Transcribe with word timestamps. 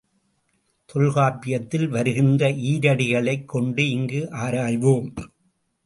தொல்காப்பியத்தில் 0.85 1.87
வருகின்ற 1.87 2.49
ஈரடிகளைக் 2.49 3.45
கொண்டு 3.45 3.89
இங்கு 3.89 4.27
ஆராய்வோம். 4.31 5.15